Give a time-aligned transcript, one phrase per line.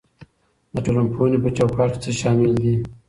[0.73, 2.73] د ټولنپوهنې په چوکاټ کې څه شامل دي؟